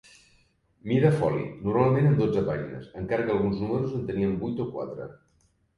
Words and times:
Mida 0.91 1.11
foli, 1.19 1.43
normalment 1.67 2.09
amb 2.13 2.23
dotze 2.23 2.45
pàgines, 2.49 2.91
encara 3.03 3.29
que 3.29 3.37
alguns 3.39 3.65
números 3.67 3.97
en 4.01 4.05
tenien 4.13 4.37
vuit 4.47 4.67
o 4.67 4.71
quatre. 4.77 5.13